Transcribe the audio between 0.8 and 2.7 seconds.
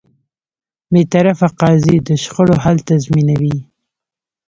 بېطرفه قاضی د شخړو